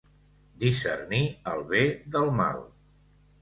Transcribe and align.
Discernir 0.63 1.19
el 1.53 1.61
bé 1.75 1.83
del 2.17 2.33
mal. 2.41 2.65